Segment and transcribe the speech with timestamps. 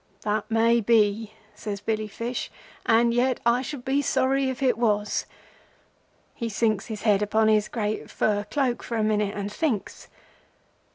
[0.21, 2.49] "'That may be,' says Billy Fish,
[2.87, 5.27] 'and yet I should be sorry if it was.'
[6.33, 10.07] He sinks his head upon his great fur cloak for a minute and thinks.